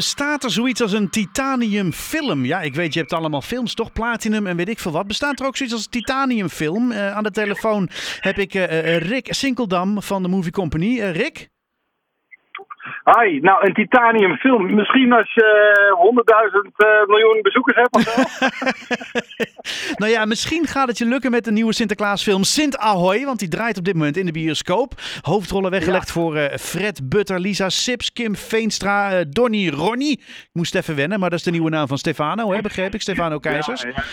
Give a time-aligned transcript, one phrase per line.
[0.00, 2.44] Bestaat er zoiets als een titanium film?
[2.44, 3.92] Ja, ik weet, je hebt allemaal films, toch?
[3.92, 5.06] Platinum en weet ik veel wat.
[5.06, 6.90] Bestaat er ook zoiets als een titanium film?
[6.90, 7.88] Uh, aan de telefoon
[8.20, 11.00] heb ik uh, Rick Sinkeldam van de Movie Company.
[11.00, 11.48] Rick?
[13.04, 14.74] Hi, nou een titanium film.
[14.74, 15.48] Misschien als je
[16.64, 18.04] 100.000 uh, miljoen bezoekers hebt of
[20.00, 23.24] nou ja, misschien gaat het je lukken met de nieuwe Sinterklaasfilm Sint Ahoy.
[23.24, 25.00] Want die draait op dit moment in de bioscoop.
[25.20, 30.18] Hoofdrollen weggelegd voor uh, Fred Butter, Lisa Sips, Kim Veenstra, uh, Donnie Ronnie.
[30.18, 33.00] Ik moest even wennen, maar dat is de nieuwe naam van Stefano, hè, begreep ik.
[33.00, 33.82] Stefano Keizers.
[33.82, 34.04] Ja, ja.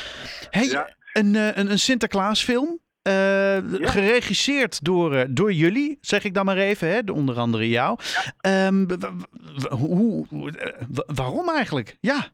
[0.50, 2.80] Hey, een, een, een Sinterklaasfilm.
[3.08, 7.12] Uh, Geregisseerd door, uh, door jullie, zeg ik dan maar even, hè?
[7.12, 8.00] onder andere jou.
[8.42, 8.68] Ja.
[8.68, 8.88] Um,
[9.70, 10.26] hoe,
[11.06, 11.98] waarom eigenlijk?
[12.00, 12.28] Ja.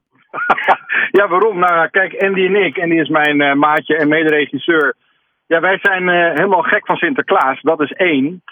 [1.17, 1.59] Ja, waarom?
[1.59, 4.95] Nou, kijk, Andy en ik, Andy is mijn uh, maatje en mederegisseur.
[5.47, 8.43] Ja, wij zijn helemaal gek van Sinterklaas, dat is één.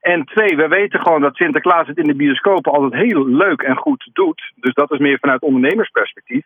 [0.00, 3.76] En twee, we weten gewoon dat Sinterklaas het in de bioscopen altijd heel leuk en
[3.76, 4.52] goed doet.
[4.56, 6.44] Dus dat is meer vanuit ondernemersperspectief.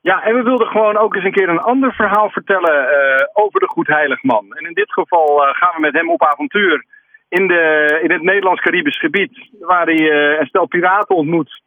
[0.00, 3.60] Ja, en we wilden gewoon ook eens een keer een ander verhaal vertellen uh, over
[3.60, 4.56] de Goedheilig Man.
[4.56, 6.84] En in dit geval gaan we met hem op avontuur
[7.28, 11.62] in, de, in het Nederlands-Caribisch gebied, waar hij uh, een stel piraten ontmoet.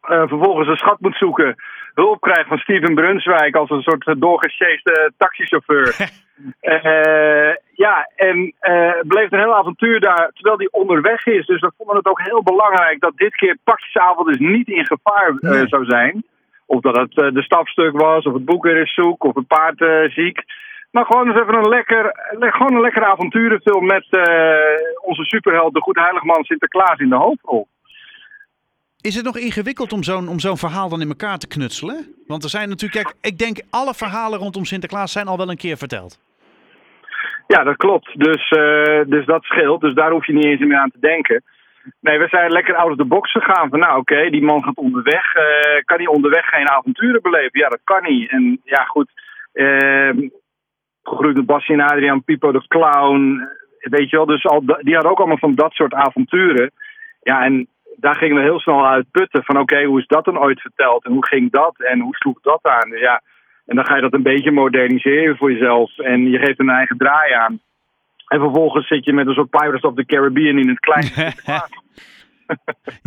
[0.00, 1.56] vervolgens een schat moet zoeken,
[1.98, 5.94] hulp krijgt van Steven Brunswijk als een soort doorgesjeeste taxichauffeur.
[7.84, 8.54] ja, en
[9.06, 11.46] beleeft een heel avontuur daar terwijl hij onderweg is.
[11.46, 15.36] Dus we vonden het ook heel belangrijk dat dit keer pakjesavond dus niet in gevaar
[15.68, 16.24] zou zijn.
[16.66, 19.46] Of dat het uh, de stapstuk was, of het boek weer is zoek, of het
[19.46, 20.42] paard uh, ziek.
[20.90, 24.24] Maar gewoon eens even een lekker, gewoon een lekkere avonturenfilm met uh,
[25.00, 27.68] onze superheld, de Goede Heiligman Sinterklaas in de hoofdrol.
[29.00, 32.14] Is het nog ingewikkeld om zo'n om zo'n verhaal dan in elkaar te knutselen?
[32.26, 35.56] Want er zijn natuurlijk, kijk, ik denk alle verhalen rondom Sinterklaas zijn al wel een
[35.56, 36.20] keer verteld.
[37.46, 38.18] Ja, dat klopt.
[38.18, 39.80] Dus, uh, dus dat scheelt.
[39.80, 41.42] Dus daar hoef je niet eens meer aan te denken.
[42.00, 43.68] Nee, we zijn lekker out of the box gegaan.
[43.68, 45.34] Van nou, oké, die man gaat onderweg.
[45.34, 45.42] Uh,
[45.84, 47.60] kan hij onderweg geen avonturen beleven?
[47.60, 48.30] Ja, dat kan niet.
[48.30, 49.10] En ja, goed.
[49.52, 50.10] Uh,
[51.02, 53.48] gegroeid met Bassie en Adriaan, Pipo de Clown.
[53.78, 56.70] Weet je wel, dus al, die hadden ook allemaal van dat soort avonturen.
[57.22, 57.68] Ja, en
[58.00, 59.44] daar gingen we heel snel uit putten.
[59.44, 61.04] Van oké, hoe is dat dan ooit verteld?
[61.04, 61.74] En hoe ging dat?
[61.78, 62.90] En hoe sloeg dat aan?
[62.90, 63.22] Ja,
[63.66, 65.98] en dan ga je dat een beetje moderniseren voor jezelf.
[65.98, 67.60] En je geeft een eigen draai aan.
[68.28, 71.06] En vervolgens zit je met een soort Pirates of the Caribbean in het klein.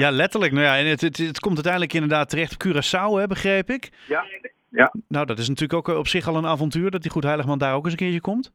[0.03, 0.53] ja, letterlijk.
[0.53, 3.89] Nou ja, en het, het, het, komt uiteindelijk inderdaad terecht op Curaçao, hè, begreep ik.
[4.07, 4.25] Ja.
[4.69, 4.93] ja.
[5.07, 7.75] Nou, dat is natuurlijk ook op zich al een avontuur dat die Goed Heiligman daar
[7.75, 8.51] ook eens een keertje komt.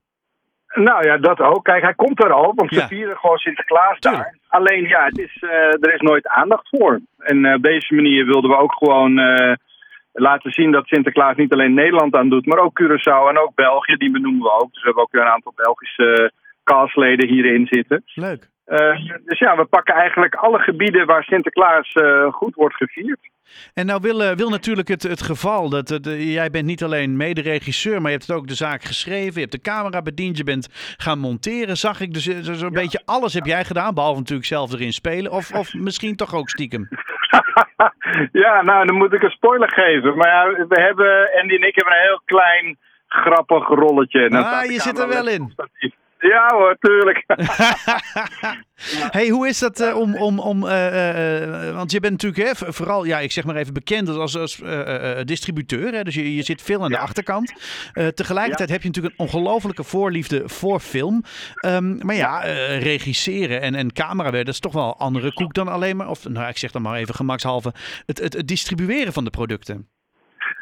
[0.76, 1.64] Nou ja, dat ook.
[1.64, 4.38] Kijk, hij komt er al, want ze vieren gewoon Sinterklaas daar.
[4.48, 7.00] Alleen ja, het is, uh, er is nooit aandacht voor.
[7.18, 9.54] En uh, op deze manier wilden we ook gewoon uh,
[10.12, 13.96] laten zien dat Sinterklaas niet alleen Nederland aan doet, maar ook Curaçao en ook België,
[13.96, 14.72] die benoemen we ook.
[14.72, 16.32] Dus we hebben ook een aantal Belgische
[16.64, 18.02] castleden hierin zitten.
[18.14, 18.48] Leuk.
[18.66, 23.18] Uh, dus ja, we pakken eigenlijk alle gebieden waar Sinterklaas uh, goed wordt gevierd.
[23.74, 28.00] En nou wil, uh, wil natuurlijk het, het geval dat jij bent niet alleen mede-regisseur,
[28.02, 31.18] maar je hebt ook de zaak geschreven, je hebt de camera bediend, je bent gaan
[31.18, 32.14] monteren, zag ik.
[32.14, 32.80] Dus zo'n ja.
[32.80, 35.32] beetje alles heb jij gedaan, behalve natuurlijk zelf erin spelen.
[35.32, 36.88] Of, of misschien toch ook stiekem?
[38.44, 40.16] ja, nou dan moet ik een spoiler geven.
[40.16, 42.78] Maar ja, we hebben, Andy en ik hebben een heel klein
[43.08, 44.30] grappig rolletje.
[44.30, 45.54] Ah, je zit er wel in.
[46.18, 47.24] Ja hoor, tuurlijk.
[49.16, 50.70] hey, hoe is dat uh, om, om, om uh,
[51.66, 54.62] uh, want je bent natuurlijk hè, vooral, ja, ik zeg maar even bekend als, als
[55.24, 57.52] distributeur, hè, dus je, je zit veel aan de achterkant.
[58.14, 58.74] tegelijkertijd ja.
[58.74, 61.22] heb je natuurlijk een ongelofelijke voorliefde voor film.
[61.66, 62.40] Um, maar ja,
[62.78, 66.28] regisseren en, en camerawerk, dat is toch wel een andere koek dan alleen maar, of
[66.28, 67.72] nou, ik zeg dan maar even gemakshalve,
[68.06, 69.88] het, het, het distribueren van de producten.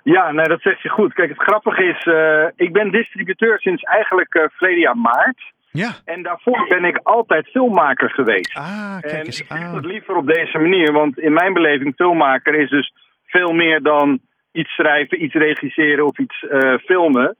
[0.04, 1.12] Ja, nee, dat zeg je goed.
[1.12, 5.52] Kijk, het grappige is, uh, ik ben distributeur sinds eigenlijk uh, verleden jaar maart.
[5.70, 5.90] Ja.
[6.04, 8.56] En daarvoor ben ik altijd filmmaker geweest.
[8.56, 11.94] Ah, kijk en eens ik zeg het liever op deze manier, want in mijn beleving
[11.94, 12.92] filmmaker is dus
[13.26, 14.20] veel meer dan
[14.52, 17.36] iets schrijven, iets regisseren of iets uh, filmen.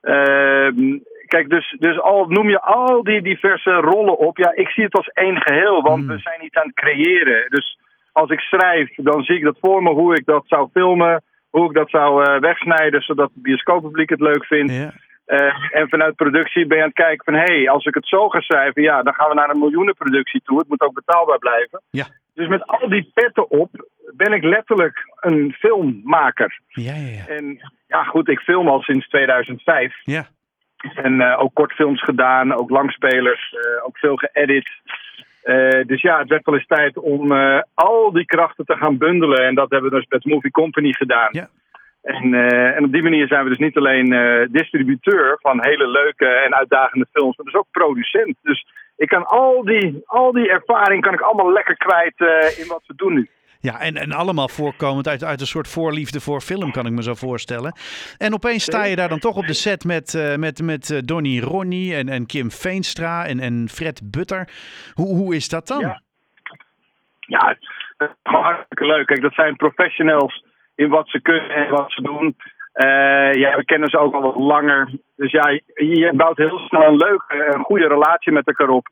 [0.00, 4.84] Ehm, kijk, dus, dus al noem je al die diverse rollen op, ja, ik zie
[4.84, 6.08] het als één geheel, want mm.
[6.08, 7.50] we zijn niet aan het creëren.
[7.50, 7.78] Dus
[8.12, 11.68] als ik schrijf, dan zie ik dat voor me hoe ik dat zou filmen hoe
[11.68, 14.72] ik dat zou uh, wegsnijden zodat het bioscooppubliek het leuk vindt.
[14.72, 14.92] Ja.
[15.26, 17.34] Uh, en vanuit productie ben je aan het kijken van...
[17.34, 20.42] hé, hey, als ik het zo ga schrijven, ja, dan gaan we naar een miljoenenproductie
[20.44, 20.58] toe.
[20.58, 21.82] Het moet ook betaalbaar blijven.
[21.90, 22.06] Ja.
[22.34, 23.70] Dus met al die petten op
[24.16, 26.60] ben ik letterlijk een filmmaker.
[26.68, 27.26] Ja, ja, ja.
[27.26, 29.94] En ja, goed, ik film al sinds 2005.
[30.02, 30.26] Ja.
[30.94, 34.70] En uh, ook kortfilms gedaan, ook langspelers, ook veel geëdit.
[35.44, 38.98] Uh, dus ja, het werd wel eens tijd om uh, al die krachten te gaan
[38.98, 39.46] bundelen.
[39.46, 41.28] En dat hebben we dus met Movie Company gedaan.
[41.30, 41.48] Ja.
[42.02, 44.08] En, uh, en op die manier zijn we dus niet alleen
[44.50, 48.36] distributeur van hele leuke en uitdagende films, maar dus ook producent.
[48.42, 48.66] Dus
[48.96, 52.18] ik kan al die, al die ervaring kan ik allemaal lekker kwijt
[52.58, 53.28] in wat we doen nu.
[53.62, 57.02] Ja, en, en allemaal voorkomend uit, uit een soort voorliefde voor film, kan ik me
[57.02, 57.76] zo voorstellen.
[58.18, 60.98] En opeens sta je daar dan toch op de set met, uh, met, met uh,
[61.04, 64.48] Donnie Ronnie en, en Kim Veenstra en, en Fred Butter.
[64.94, 65.80] Hoe, hoe is dat dan?
[65.80, 66.02] Ja,
[67.20, 67.56] ja
[68.22, 69.06] hartstikke leuk.
[69.06, 70.44] Kijk, dat zijn professionals
[70.74, 72.36] in wat ze kunnen en wat ze doen.
[72.74, 74.90] Uh, ja, we kennen ze ook al wat langer.
[75.16, 78.88] Dus ja, je bouwt heel snel een leuke, een goede relatie met elkaar op.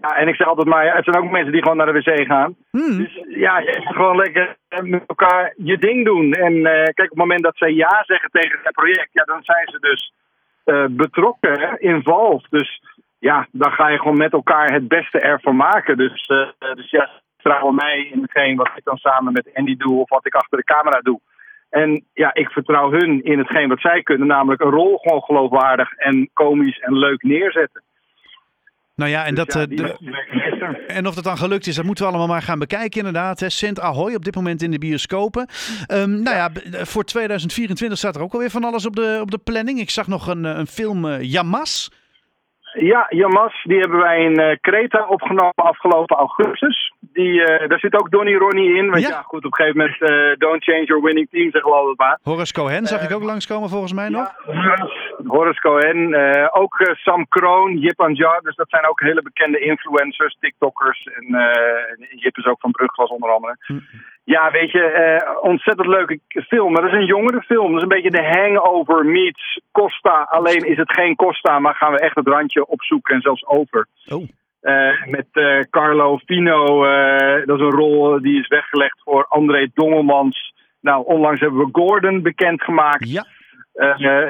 [0.00, 2.02] Ja, en ik zeg altijd maar, ja, het zijn ook mensen die gewoon naar de
[2.02, 2.56] wc gaan.
[2.70, 2.96] Hmm.
[2.96, 6.32] Dus ja, gewoon lekker met elkaar je ding doen.
[6.32, 9.42] En uh, kijk, op het moment dat zij ja zeggen tegen het project, ja, dan
[9.42, 10.12] zijn ze dus
[10.64, 12.50] uh, betrokken, involved.
[12.50, 12.82] Dus
[13.18, 15.96] ja, dan ga je gewoon met elkaar het beste ervan maken.
[15.96, 20.00] Dus, uh, dus ja, vertrouwen mij in hetgeen wat ik dan samen met Andy doe
[20.00, 21.20] of wat ik achter de camera doe.
[21.70, 25.92] En ja, ik vertrouw hun in hetgeen wat zij kunnen, namelijk een rol gewoon geloofwaardig
[25.92, 27.82] en komisch en leuk neerzetten.
[28.94, 31.84] Nou ja, en, Dus dat, ja, die de- en of dat dan gelukt is, dat
[31.84, 33.40] moeten we allemaal maar gaan bekijken inderdaad.
[33.40, 33.48] hè.
[33.50, 35.46] Sint Ahoy op dit moment in de bioscopen.
[35.86, 39.30] Ehm, nou ja, b- voor 2024 staat er ook alweer van alles op de, op
[39.30, 39.78] de planning.
[39.80, 41.90] Ik zag nog een, eh, een film uh, Yamas.
[42.78, 46.92] Ja, Jamas, die hebben wij in uh, Kreta opgenomen afgelopen augustus.
[47.20, 48.90] Die, uh, daar zit ook Donnie Ronnie in.
[48.90, 49.08] Want Ja.
[49.08, 51.98] ja, goed, op een gegeven moment uh, don't change your winning team, zeggen we altijd
[51.98, 52.18] maar.
[52.22, 54.34] Horace Cohen zag ik ook langskomen volgens mij nog.
[54.46, 54.88] Ja,
[55.26, 58.40] Horace Cohen, eh, ook eh, Sam Kroon, Jip Anjar.
[58.42, 61.08] Dus dat zijn ook hele bekende influencers, TikTokkers.
[61.14, 63.56] En eh, Jip is ook van Brugglas onder andere.
[63.60, 63.78] Hm.
[64.24, 66.72] Ja, weet je, eh, ontzettend leuke film.
[66.72, 67.66] Maar dat is een jongere film.
[67.66, 70.26] Dat is een beetje de hangover meets Costa.
[70.30, 73.86] Alleen is het geen Costa, maar gaan we echt het randje opzoeken en zelfs over.
[74.08, 74.28] Oh,
[74.60, 79.70] Eh, met eh, Carlo Fino, eh, dat is een rol die is weggelegd voor André
[79.74, 80.54] Dongelmans.
[80.80, 83.10] Nou, onlangs hebben we Gordon bekendgemaakt.
[83.10, 83.24] ja.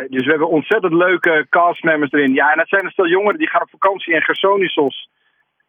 [0.09, 2.35] Dus we hebben ontzettend leuke castmembers erin.
[2.35, 5.09] Ja, en dat zijn een stel jongeren die gaan op vakantie in Gersonisos.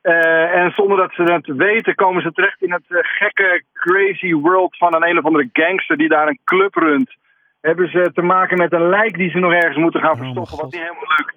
[0.02, 4.96] En zonder dat ze het weten komen ze terecht in het gekke, crazy world van
[4.96, 7.16] een een of andere gangster die daar een club runt.
[7.62, 10.58] Hebben ze te maken met een lijk die ze nog ergens moeten gaan Oh, verstoppen,
[10.58, 11.36] wat niet helemaal lukt.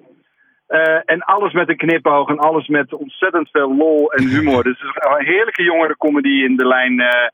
[0.67, 4.63] Eh, en alles met een knipoog en alles met ontzettend veel lol en humor.
[4.69, 7.29] Dus het is een heerlijke jongerencomedy in de lijn eh,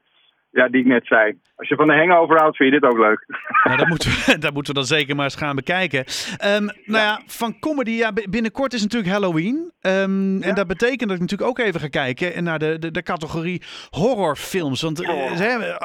[0.51, 1.35] ja, die ik net zei.
[1.57, 3.25] Als je van de hangover houdt, vind je dit ook leuk.
[3.65, 6.05] Nou, dat, moeten we, dat moeten we dan zeker maar eens gaan bekijken.
[6.39, 9.73] Ehm, nou ja, van comedy, ja, binnenkort is natuurlijk Halloween.
[9.81, 10.47] Ehm, Ja.
[10.47, 13.63] En dat betekent dat ik natuurlijk ook even ga kijken naar de, de, de categorie
[13.91, 14.83] horrorfilms.
[14.83, 15.37] Want eh, Oh.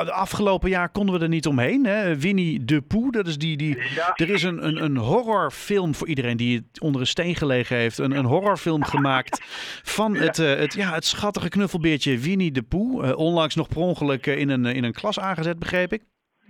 [0.06, 1.86] de afgelopen jaar konden we er niet omheen.
[1.86, 2.18] Hè?
[2.18, 3.58] Winnie de Pooh, dat is die...
[3.58, 4.12] die Ja.
[4.16, 7.98] er is een, een, een horrorfilm voor iedereen die het onder een steen gelegen heeft.
[7.98, 9.42] Een, een horrorfilm gemaakt
[9.84, 13.08] van het, eh, het, ja, het schattige knuffelbeertje Winnie de Pooh.
[13.10, 16.02] Eh, onlangs nog per ongeluk in een, in een klas aangezet, begreep ik.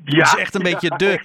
[0.04, 1.20] Ja, Het is echt een beetje Ja, de,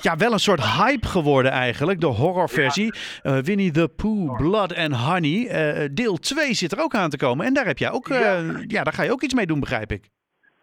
[0.00, 2.94] ja, wel een soort hype geworden eigenlijk, de horrorversie.
[3.22, 5.46] Eh, Winnie the Pooh, Blood and Honey.
[5.46, 7.46] Eh, deel 2 zit er ook aan te komen.
[7.46, 8.82] En daar heb jij ook, eh, ja.
[8.82, 10.08] daar ga je ook iets mee doen, begrijp ik.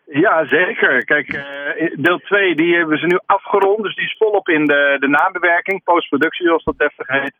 [0.05, 1.05] Ja, zeker.
[1.05, 3.83] Kijk, eh, deel 2 die hebben ze nu afgerond.
[3.83, 7.33] Dus die is volop in de, de nabewerking, postproductie zoals dat deftig heet.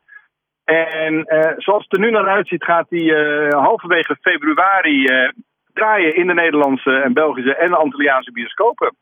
[0.64, 5.30] En eh, zoals het er nu naar uitziet, gaat die eh, halverwege februari eh,
[5.74, 8.96] draaien in de Nederlandse en Belgische en Antilliaanse bioscopen.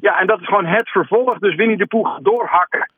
[0.00, 1.38] Ja, en dat is gewoon het vervolg.
[1.38, 2.90] Dus Winnie de gaat doorhakken.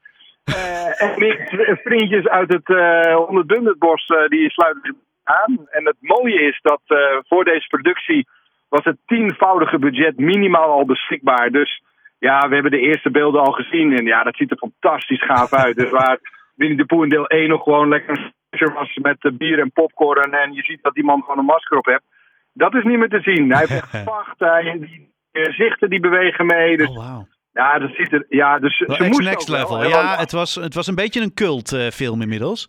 [0.44, 5.66] Eh, en meer vriendjes uit het uh, 100 Dundertbos eh, die sluiten aan.
[5.70, 6.80] En het mooie is dat
[7.28, 8.26] voor deze productie
[8.68, 11.50] was het tienvoudige budget minimaal al beschikbaar.
[11.50, 11.82] Dus
[12.18, 13.96] ja, we hebben de eerste beelden al gezien.
[13.96, 15.76] En ja, dat ziet er fantastisch gaaf uit.
[15.76, 16.18] Dus waar
[16.54, 18.32] Winnie de Pooh in deel 1 nog gewoon lekker
[18.74, 20.32] was met bier en popcorn.
[20.32, 22.04] En je ziet dat die man gewoon een masker op heeft.
[22.54, 23.50] Dat is niet meer te zien.
[23.50, 24.38] Hij heeft echt vacht.
[24.38, 26.76] Hij, die gezichten die bewegen mee.
[26.76, 27.26] Dus Oh, wauw.
[27.52, 28.26] ja, dat ziet er.
[28.28, 29.88] Ja, dus ze moest next wel, level.
[29.88, 32.68] Ja, het was, het was een beetje een cult eh, film inmiddels.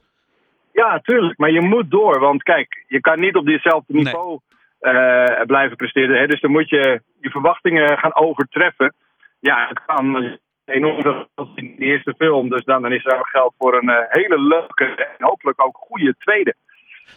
[0.73, 1.37] Ja, tuurlijk.
[1.37, 2.19] Maar je moet door.
[2.19, 4.03] Want kijk, je kan niet op diezelfde Nee.
[4.03, 4.39] niveau
[4.79, 6.19] eh, blijven presteren.
[6.19, 6.27] Hè?
[6.27, 8.93] Dus dan moet je je verwachtingen gaan overtreffen.
[9.39, 12.49] Ja, het kan enorm veel in de eerste film.
[12.49, 15.77] Dus dan, dan is er ook geld voor een eh, hele leuke en hopelijk ook
[15.77, 16.55] goede tweede.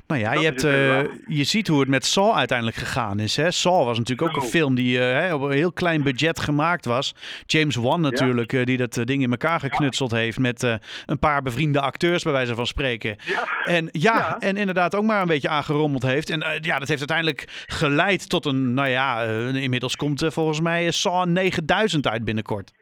[0.09, 3.37] Nou ja, je, hebt, het eh, je ziet hoe het met Saw uiteindelijk gegaan is.
[3.37, 3.51] Hè?
[3.51, 4.49] Saw was natuurlijk ook een Oh.
[4.49, 7.15] film die eh, op een heel klein budget gemaakt was.
[7.47, 10.63] James Wan natuurlijk, eh, die dat ding in elkaar geknutseld heeft met
[11.07, 13.17] een paar bevriende acteurs, bij wijze van spreken.
[13.27, 13.49] Ja.
[13.65, 16.31] En ja, en inderdaad ook maar een beetje aangerommeld heeft.
[16.31, 19.23] En ja, dat heeft uiteindelijk geleid tot een, nou ja,
[19.53, 22.73] inmiddels komt volgens mij Saw 9000 uit binnenkort.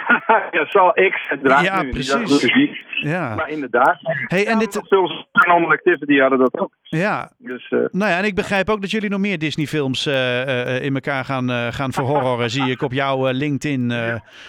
[0.56, 1.90] ja, zal X het draait Ja, nu.
[1.90, 2.84] precies.
[3.00, 3.96] Ja, Maar inderdaad.
[4.26, 6.70] Hey, en dit- Films Paranormal Activity hadden dat ook.
[6.82, 7.30] ja.
[7.38, 10.84] Dus eh, Nou ja, en ik begrijp ook dat jullie nog meer Disney-films eh, eh,
[10.84, 12.50] in elkaar gaan, gaan verhorroren.
[12.50, 13.92] zie ik op jouw LinkedIn.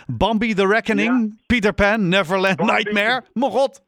[0.08, 2.74] Bambi the Reckoning, Peter Pan, Neverland Bambi.
[2.74, 3.22] Nightmare.
[3.34, 3.82] Mijn god,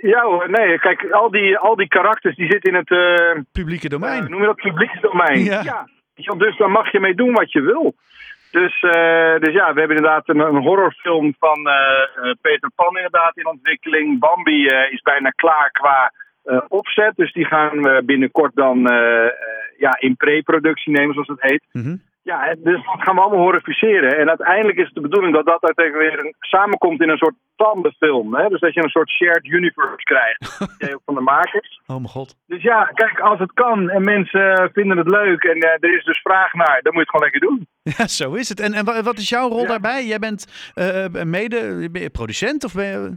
[0.00, 3.44] ja hoor, nee, kijk, al die, al die karakters die zitten in het...
[3.52, 4.30] publieke domein.
[4.30, 5.44] Noem je dat publiek domein?
[5.44, 5.62] Ja.
[5.62, 5.86] Ja.
[6.36, 7.94] Dus daar mag je mee doen wat je wil.
[8.50, 13.46] Dus, uh, dus ja, we hebben inderdaad een, horrorfilm van uh, Peter Pan inderdaad in
[13.46, 14.18] ontwikkeling.
[14.18, 16.12] Bambi is bijna klaar qua
[16.68, 17.16] opzet.
[17.16, 18.78] Dus die gaan we binnenkort dan
[19.78, 21.62] ja, in pre-productie nemen, zoals het heet.
[21.72, 22.00] -hmm.
[22.22, 24.18] Ja, dus dat gaan we allemaal horrificeren.
[24.18, 27.34] En uiteindelijk is het de bedoeling dat dat uiteindelijk weer een, samenkomt in een soort
[27.56, 28.34] tandenfilm.
[28.34, 28.48] Hè?
[28.48, 30.60] Dus dat je een soort shared universe krijgt.
[30.94, 31.80] ook van de makers.
[31.86, 32.36] Oh mijn god.
[32.46, 36.04] Dus ja, kijk, als het kan en mensen vinden het leuk en uh, er is
[36.04, 37.66] dus vraag naar, dan moet je het gewoon lekker doen.
[37.98, 38.60] Ja, zo is het.
[38.60, 39.66] En, en wat is jouw rol ja.
[39.66, 40.06] daarbij?
[40.06, 43.12] Jij bent uh, mede ben je producent of ben je...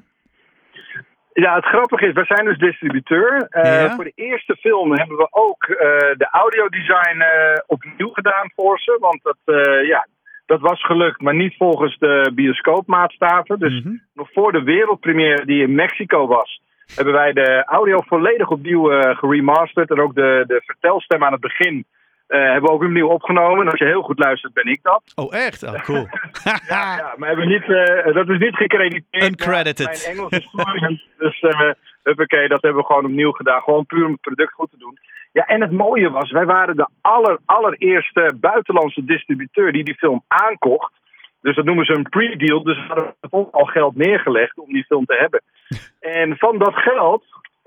[1.34, 3.48] Ja, het grappige is, wij zijn dus distributeur.
[3.52, 3.96] Uh, ja?
[3.96, 5.78] Voor de eerste film hebben we ook uh,
[6.18, 8.98] de audiodesign uh, opnieuw gedaan voor ze.
[9.00, 9.38] Want dat,
[9.86, 10.08] ja,
[10.46, 13.60] dat was gelukt, maar niet volgens de bioscoopmaatstaven.
[13.60, 14.02] Dus mm -hmm.
[14.14, 16.62] nog voor de wereldpremière die in Mexico was,
[16.96, 19.90] hebben wij de audio volledig opnieuw geremasterd.
[19.90, 21.86] En ook de, de vertelstem aan het begin
[22.32, 23.66] uh, hebben we ook opnieuw opgenomen.
[23.66, 25.04] En als je heel goed luistert, ben ik dat.
[25.16, 25.64] Oh, echt?
[25.64, 26.08] Oh, cool.
[26.44, 29.24] ja, ja, maar hebben niet, uh, dat is niet gecrediteerd.
[29.24, 29.86] Uncredited.
[29.86, 31.02] Mijn Engels is vloeiend.
[31.18, 31.72] dus uh,
[32.04, 33.62] huppakee, dat hebben we gewoon opnieuw gedaan.
[33.62, 34.98] Gewoon puur om het product goed te doen.
[35.32, 40.24] Ja, en het mooie was, wij waren de aller, allereerste buitenlandse distributeur die die film
[40.28, 40.92] aankocht.
[41.42, 42.64] Dus dat noemen ze een pre-deal.
[42.64, 45.42] Dus we hadden al geld neergelegd om die film te hebben.
[46.00, 47.24] En van dat geld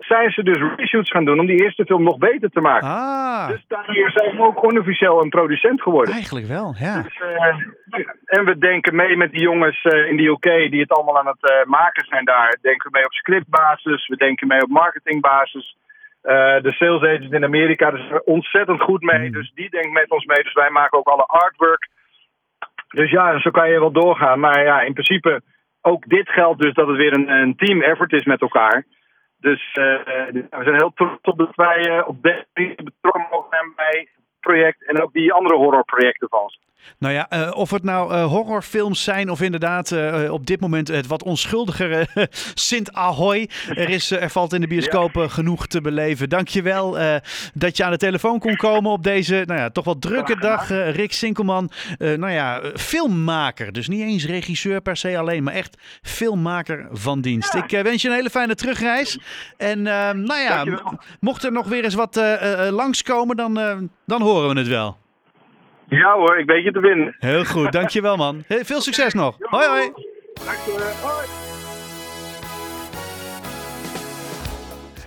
[0.06, 2.88] zijn ze dus reshoots gaan doen om die eerste film nog beter te maken.
[2.88, 3.49] Ah.
[3.49, 6.14] Dus daardoor zijn we ook onofficieel een producent geworden.
[6.14, 7.02] Eigenlijk wel, ja.
[7.02, 10.92] Dus, uh, en we denken mee met die jongens uh, in de UK die het
[10.92, 12.58] allemaal aan het uh, maken zijn daar.
[12.61, 15.76] Denken we mee op scriptbasis, we denken mee op marketingbasis.
[16.23, 19.32] de sales agent in Amerika is er ontzettend goed mee, mm.
[19.32, 20.42] dus die denkt met ons mee.
[20.42, 21.88] Dus wij maken ook alle artwork.
[22.88, 24.40] Dus ja, zo kan je wel doorgaan.
[24.40, 25.42] Maar ja, in principe
[25.80, 28.84] ook dit geldt dus dat het weer een, een team effort is met elkaar.
[29.44, 29.84] Dus uh,
[30.32, 34.08] we zijn heel trots op dat wij uh, op deze manier betrokken mogen zijn bij
[34.14, 36.60] het project en ook die andere horrorprojecten van ons.
[36.98, 40.88] Nou ja, uh, of het nou uh, horrorfilms zijn of inderdaad uh, op dit moment
[40.88, 42.08] het wat onschuldigere
[42.54, 43.48] Sint Ahoy.
[43.68, 45.28] Er, is, er valt in de bioscoop ja.
[45.28, 46.28] genoeg te beleven.
[46.28, 46.96] Dankjewel
[47.54, 50.68] dat je aan de telefoon kon komen op deze nou ja, toch wel drukke dag.
[50.68, 53.72] Rick Sinkelman, nou ja, filmmaker.
[53.72, 57.52] Dus niet eens regisseur per se alleen, maar echt filmmaker van dienst.
[57.52, 57.64] Ja.
[57.64, 59.18] Ik wens je een hele fijne terugreis.
[59.56, 60.64] En nou ja,
[61.20, 62.20] mocht er nog weer eens wat
[62.70, 63.54] langskomen, dan,
[64.06, 65.02] dan horen we het wel.
[65.88, 67.16] Ja hoor, ik weet je te winnen.
[67.18, 68.44] Heel goed, dankjewel man.
[68.48, 69.36] Veel succes nog.
[69.38, 69.92] Hoi hoi.
[70.44, 70.92] Dankjewel.
[71.02, 71.53] Hoi.